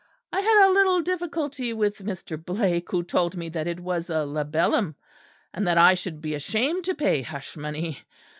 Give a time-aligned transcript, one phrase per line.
[0.33, 2.43] I had a little difficulty with Mr.
[2.43, 4.95] Blake, who told me that it was a libellum,
[5.53, 7.99] and that I should be ashamed to pay hush money.